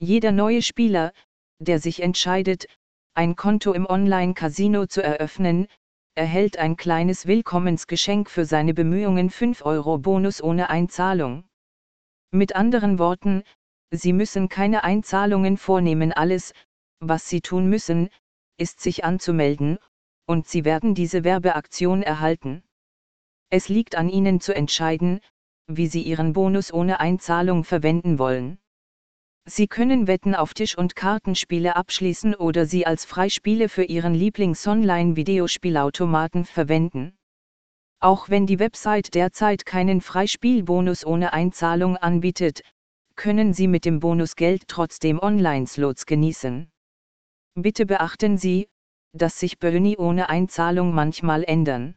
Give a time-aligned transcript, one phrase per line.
[0.00, 1.12] Jeder neue Spieler,
[1.58, 2.66] der sich entscheidet,
[3.14, 5.66] ein Konto im Online-Casino zu eröffnen,
[6.14, 11.48] erhält ein kleines Willkommensgeschenk für seine Bemühungen 5 Euro Bonus ohne Einzahlung.
[12.30, 13.42] Mit anderen Worten,
[13.90, 16.52] Sie müssen keine Einzahlungen vornehmen, alles,
[17.00, 18.08] was Sie tun müssen,
[18.56, 19.78] ist sich anzumelden,
[20.26, 22.62] und Sie werden diese Werbeaktion erhalten.
[23.50, 25.20] Es liegt an Ihnen zu entscheiden,
[25.66, 28.58] wie Sie Ihren Bonus ohne Einzahlung verwenden wollen.
[29.50, 36.44] Sie können Wetten auf Tisch- und Kartenspiele abschließen oder sie als Freispiele für Ihren Lieblings-Online-Videospielautomaten
[36.44, 37.16] verwenden.
[37.98, 42.60] Auch wenn die Website derzeit keinen Freispielbonus ohne Einzahlung anbietet,
[43.16, 46.70] können Sie mit dem Bonusgeld trotzdem Online-Slots genießen.
[47.54, 48.68] Bitte beachten Sie,
[49.14, 51.94] dass sich Boni ohne Einzahlung manchmal ändern.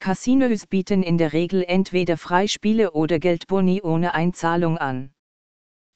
[0.00, 5.12] Casinos bieten in der Regel entweder Freispiele oder Geldboni ohne Einzahlung an.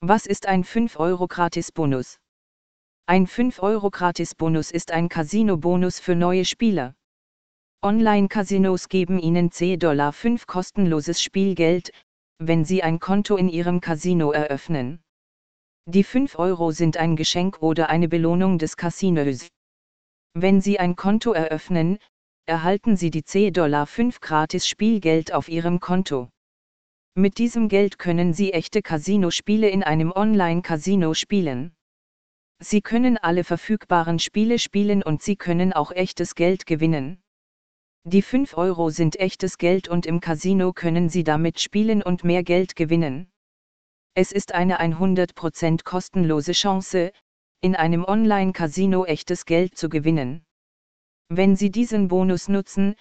[0.05, 2.19] Was ist ein 5-Euro-Gratis-Bonus?
[3.07, 6.97] Ein 5-Euro-Gratis-Bonus ist ein Casino-Bonus für neue Spieler.
[7.85, 11.93] Online-Casinos geben Ihnen 10 Dollar 5 kostenloses Spielgeld,
[12.41, 15.05] wenn Sie ein Konto in Ihrem Casino eröffnen.
[15.87, 19.47] Die 5 Euro sind ein Geschenk oder eine Belohnung des Casinos.
[20.35, 21.99] Wenn Sie ein Konto eröffnen,
[22.47, 26.32] erhalten Sie die 10 Dollar 5 gratis Spielgeld auf Ihrem Konto.
[27.15, 31.75] Mit diesem Geld können Sie echte Casino-Spiele in einem Online-Casino spielen.
[32.59, 37.21] Sie können alle verfügbaren Spiele spielen und Sie können auch echtes Geld gewinnen.
[38.05, 42.43] Die 5 Euro sind echtes Geld und im Casino können Sie damit spielen und mehr
[42.43, 43.31] Geld gewinnen.
[44.15, 47.13] Es ist eine 100% kostenlose Chance,
[47.61, 50.47] in einem Online-Casino echtes Geld zu gewinnen.
[51.29, 52.95] Wenn Sie diesen Bonus nutzen,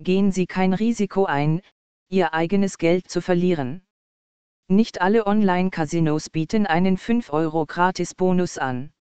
[0.00, 1.60] gehen Sie kein Risiko ein,
[2.10, 3.82] ihr eigenes Geld zu verlieren.
[4.68, 8.92] Nicht alle Online-Casinos bieten einen 5 Euro Gratis-Bonus an.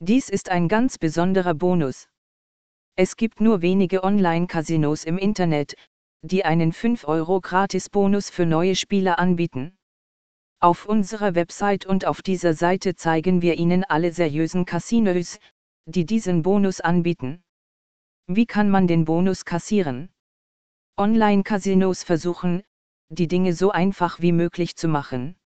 [0.00, 2.08] Dies ist ein ganz besonderer Bonus.
[2.96, 5.74] Es gibt nur wenige Online-Casinos im Internet,
[6.22, 9.76] die einen 5 Euro Gratis-Bonus für neue Spieler anbieten.
[10.60, 15.38] Auf unserer Website und auf dieser Seite zeigen wir Ihnen alle seriösen Casinos,
[15.86, 17.42] die diesen Bonus anbieten.
[18.26, 20.08] Wie kann man den Bonus kassieren?
[20.98, 22.62] Online-Casinos versuchen,
[23.08, 25.36] die Dinge so einfach wie möglich zu machen.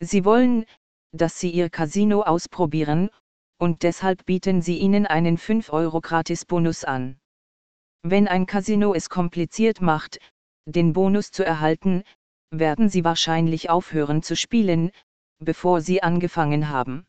[0.00, 0.64] Sie wollen,
[1.12, 3.10] dass Sie Ihr Casino ausprobieren,
[3.58, 7.18] und deshalb bieten Sie Ihnen einen 5 Euro Gratis-Bonus an.
[8.02, 10.18] Wenn ein Casino es kompliziert macht,
[10.66, 12.04] den Bonus zu erhalten,
[12.50, 14.92] werden Sie wahrscheinlich aufhören zu spielen,
[15.38, 17.06] bevor Sie angefangen haben.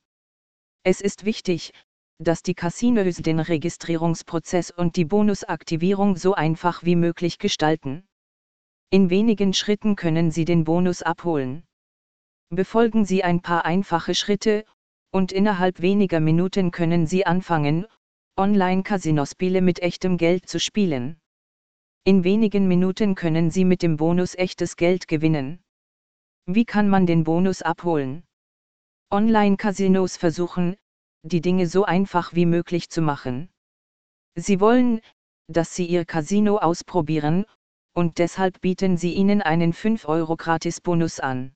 [0.84, 1.74] Es ist wichtig,
[2.22, 8.04] dass die Casinos den Registrierungsprozess und die Bonusaktivierung so einfach wie möglich gestalten.
[8.92, 11.64] In wenigen Schritten können Sie den Bonus abholen.
[12.50, 14.66] Befolgen Sie ein paar einfache Schritte,
[15.12, 17.86] und innerhalb weniger Minuten können Sie anfangen,
[18.38, 21.20] Online-Casinospiele mit echtem Geld zu spielen.
[22.04, 25.62] In wenigen Minuten können Sie mit dem Bonus echtes Geld gewinnen.
[26.46, 28.24] Wie kann man den Bonus abholen?
[29.12, 30.78] Online-Casinos versuchen,
[31.24, 33.50] die Dinge so einfach wie möglich zu machen.
[34.36, 35.02] Sie wollen,
[35.48, 37.46] dass Sie Ihr Casino ausprobieren,
[37.94, 41.54] und deshalb bieten Sie Ihnen einen 5 Euro Gratis-Bonus an.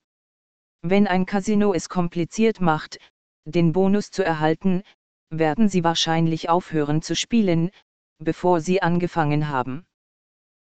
[0.82, 3.00] Wenn ein Casino es kompliziert macht,
[3.46, 4.84] den Bonus zu erhalten,
[5.30, 7.72] werden Sie wahrscheinlich aufhören zu spielen,
[8.20, 9.86] bevor Sie angefangen haben.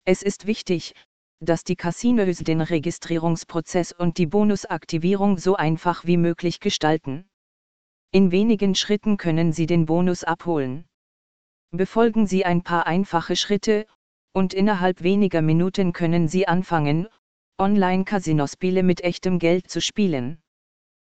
[0.04, 0.94] Es ist wichtig,
[1.40, 7.28] dass die Casinos den Registrierungsprozess und die Bonusaktivierung so einfach wie möglich gestalten.
[8.10, 10.86] In wenigen Schritten können Sie den Bonus abholen.
[11.72, 13.86] Befolgen Sie ein paar einfache Schritte,
[14.32, 17.08] und innerhalb weniger Minuten können Sie anfangen,
[17.58, 20.38] Online-Casinospiele mit echtem Geld zu spielen.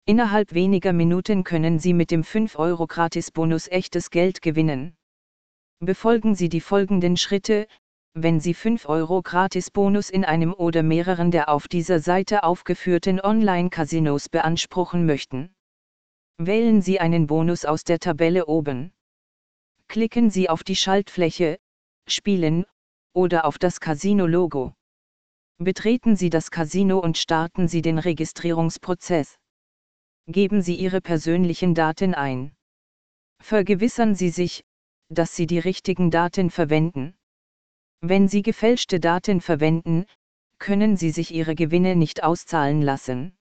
[0.06, 4.96] Innerhalb weniger Minuten können Sie mit dem 5 Euro Gratis-Bonus echtes Geld gewinnen.
[5.80, 7.66] Befolgen Sie die folgenden Schritte,
[8.14, 14.30] wenn Sie 5 Euro Gratis-Bonus in einem oder mehreren der auf dieser Seite aufgeführten Online-Casinos
[14.30, 15.54] beanspruchen möchten.
[16.40, 18.92] Wählen Sie einen Bonus aus der Tabelle oben.
[19.88, 21.58] Klicken Sie auf die Schaltfläche,
[22.06, 22.64] Spielen,
[23.12, 24.72] oder auf das Casino-Logo.
[25.58, 29.36] Betreten Sie das Casino und starten Sie den Registrierungsprozess.
[30.28, 32.54] Geben Sie Ihre persönlichen Daten ein.
[33.40, 34.64] Vergewissern Sie sich,
[35.08, 37.16] dass Sie die richtigen Daten verwenden.
[38.00, 40.06] Wenn Sie gefälschte Daten verwenden,
[40.58, 43.37] können Sie sich Ihre Gewinne nicht auszahlen lassen.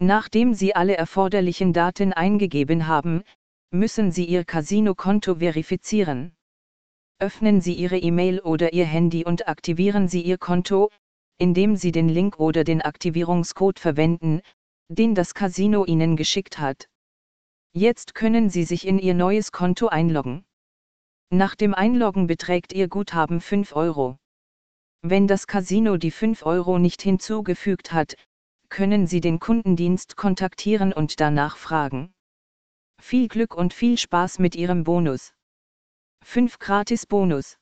[0.00, 3.22] Nachdem Sie alle erforderlichen Daten eingegeben haben,
[3.70, 6.36] müssen Sie Ihr Casino-Konto verifizieren.
[7.18, 10.90] Öffnen Sie Ihre E-Mail oder Ihr Handy und aktivieren Sie Ihr Konto,
[11.36, 14.40] indem Sie den Link oder den Aktivierungscode verwenden,
[14.88, 16.88] den das Casino Ihnen geschickt hat.
[17.72, 20.44] Jetzt können Sie sich in Ihr neues Konto einloggen.
[21.30, 24.16] Nach dem Einloggen beträgt Ihr Guthaben 5 Euro.
[25.02, 28.14] Wenn das Casino die 5 Euro nicht hinzugefügt hat,
[28.68, 32.12] können Sie den Kundendienst kontaktieren und danach fragen.
[33.00, 35.32] Viel Glück und viel Spaß mit Ihrem Bonus.
[36.24, 37.58] 5 Gratis Bonus